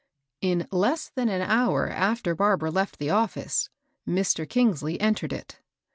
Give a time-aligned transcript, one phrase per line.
[0.41, 3.69] In less than an hour after Barbara left die office,
[4.07, 4.47] Mr.
[4.47, 5.59] Eingsley entered it.